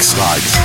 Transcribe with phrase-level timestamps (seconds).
[0.00, 0.55] Strikes.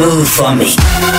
[0.00, 1.09] For me.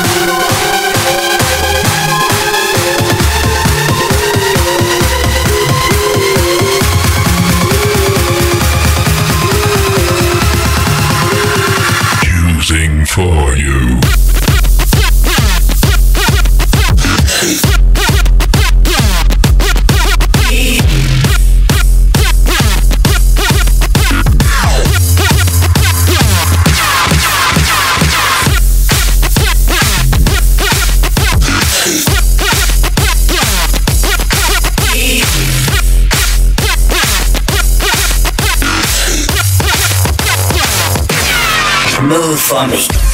[42.52, 43.11] Move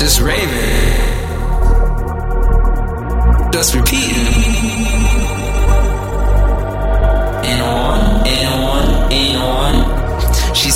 [0.00, 0.48] Just raving.
[3.52, 5.39] Just repeating.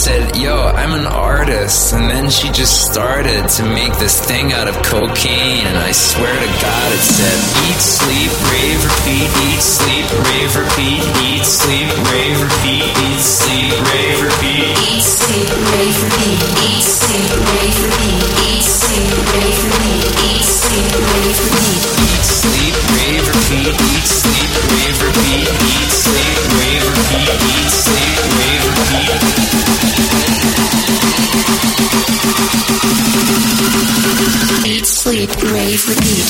[0.05, 1.95] said, Yo, I'm an artist.
[1.95, 5.65] And then she just started to make this thing out of cocaine.
[5.65, 11.01] And I swear to God, it said, Eat, sleep, rave, repeat, eat, sleep, rave, repeat,
[11.25, 14.77] eat, sleep, rave, repeat, eat, sleep, rave, repeat.
[14.93, 21.39] Eat, sleep, rave, repeat, eat, sleep, rave, repeat, eat, sleep, rave, repeat, eat, sleep, rave,
[21.49, 22.04] repeat
[23.53, 29.11] eat, sleep, wave, repeat, eat, sleep, wave, repeat, eat, sleep, wave, repeat.
[34.67, 36.29] Eat, sleep, rave, repeat.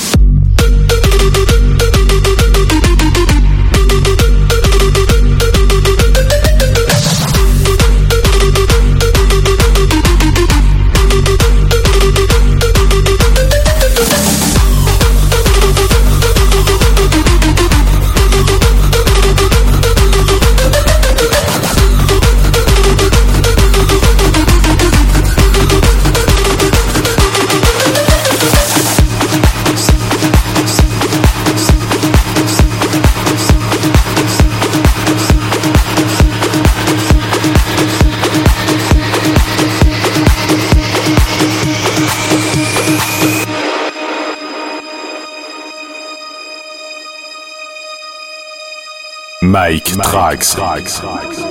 [49.97, 50.59] Mike Trax.
[50.59, 51.44] Mike Trax.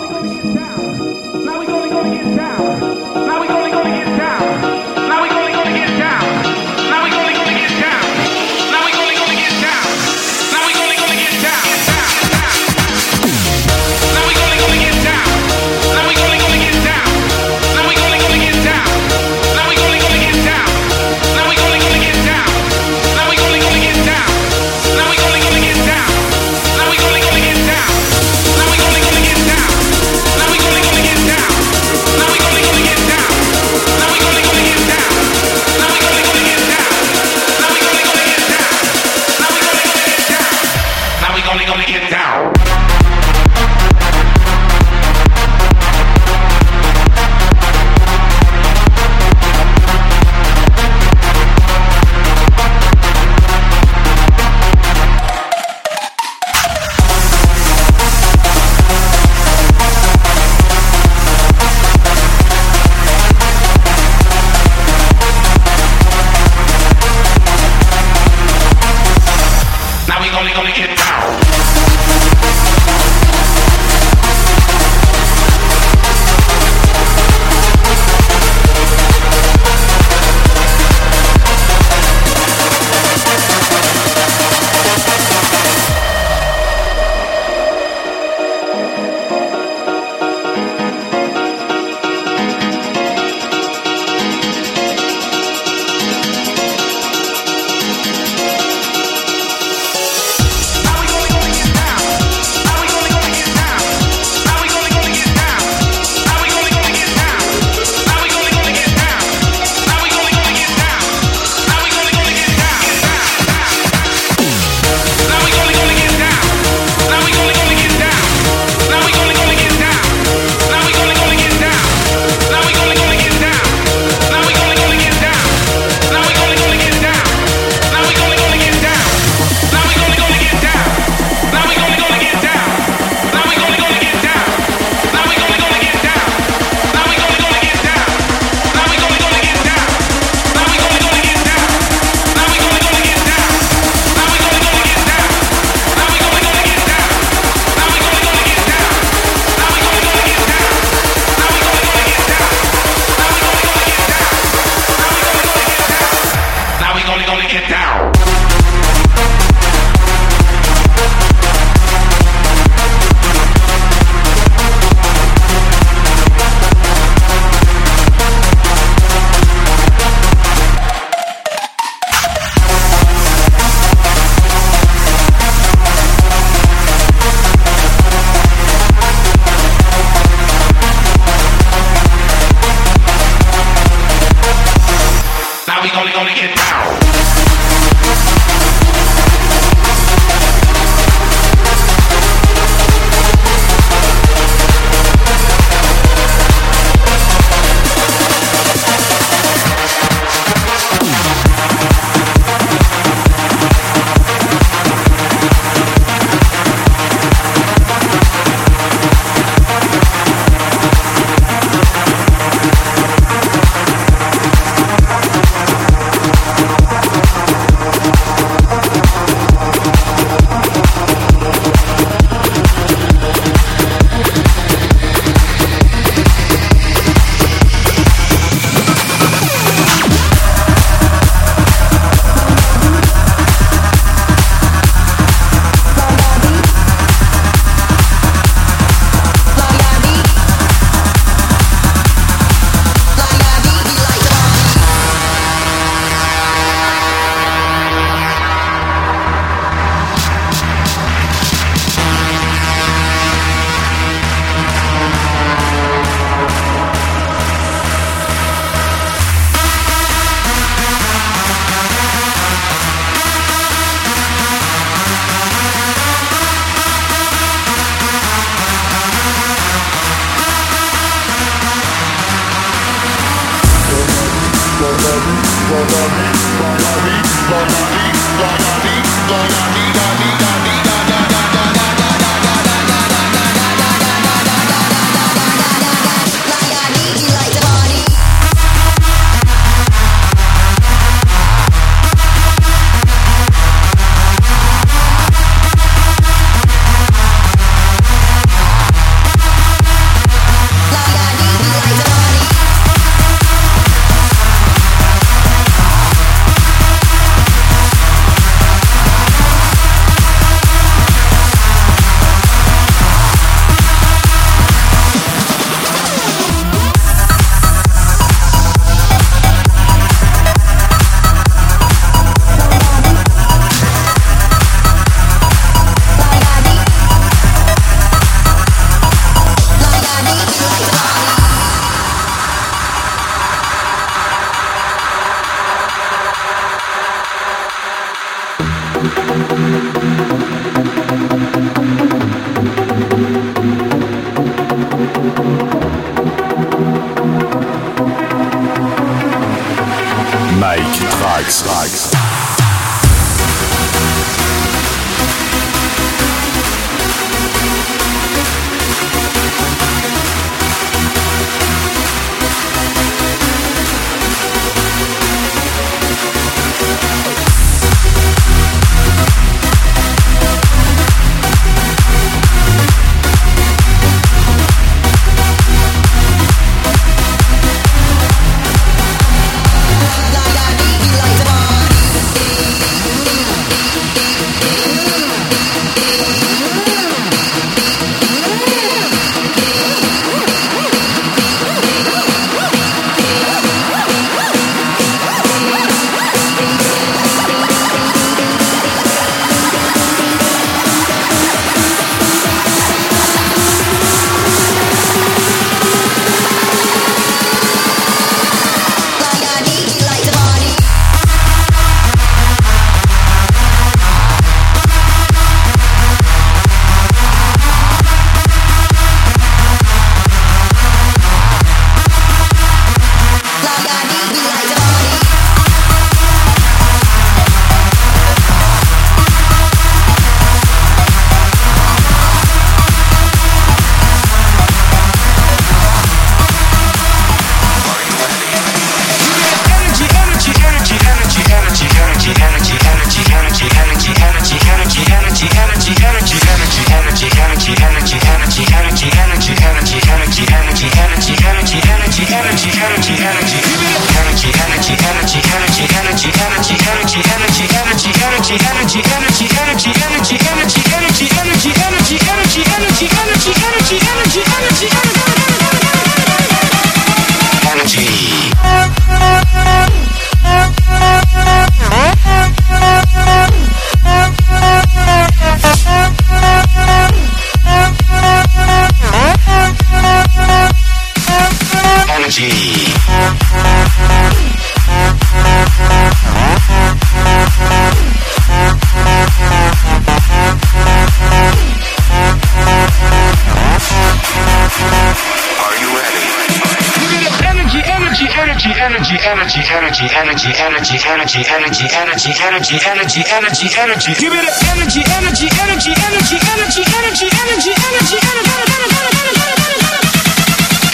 [499.93, 500.09] energy,
[500.57, 504.13] energy, energy, energy, energy, energy, energy, energy, energy, energy.
[504.17, 508.17] Give it energy, energy, energy, energy, energy, energy, energy, energy,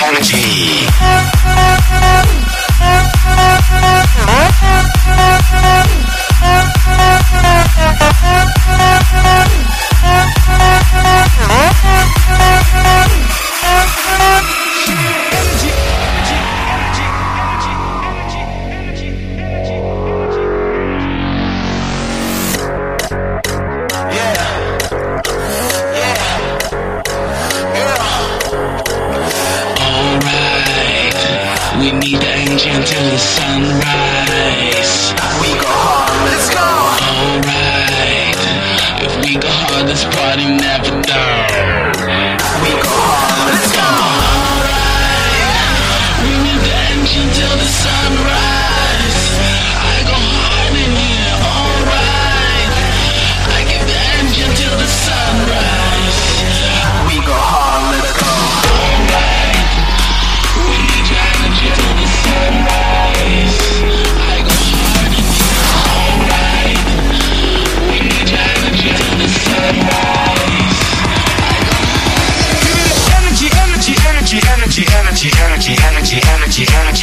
[0.04, 0.44] energy,
[1.64, 2.19] energy.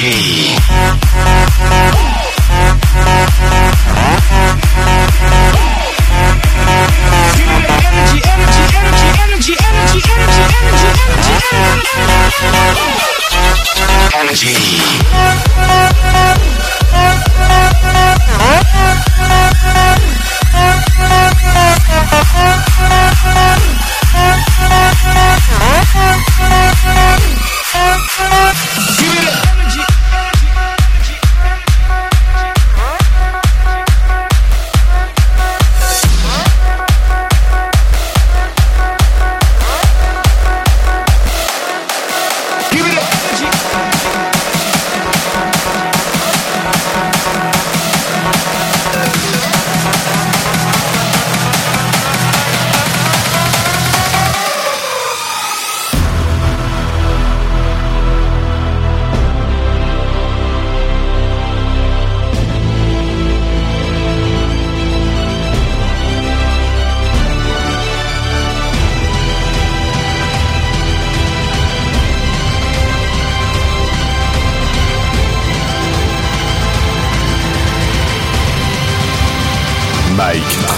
[0.00, 0.37] Energy.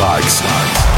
[0.00, 0.89] Mike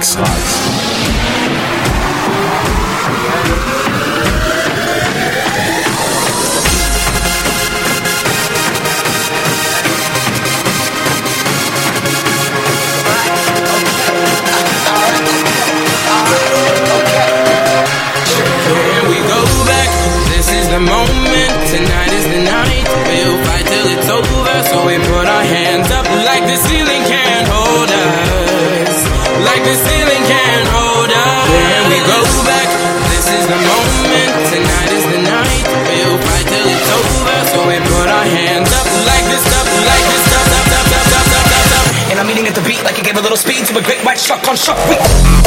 [0.00, 0.16] Trax.
[0.16, 0.59] Here
[44.28, 45.39] great on Shark Week.